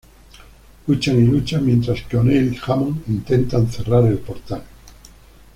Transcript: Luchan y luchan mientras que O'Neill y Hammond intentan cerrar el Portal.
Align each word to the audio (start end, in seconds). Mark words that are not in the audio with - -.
Luchan 0.87 1.19
y 1.19 1.27
luchan 1.27 1.63
mientras 1.63 2.01
que 2.01 2.17
O'Neill 2.17 2.55
y 2.55 2.59
Hammond 2.65 3.03
intentan 3.07 3.71
cerrar 3.71 4.03
el 4.07 4.17
Portal. 4.17 4.63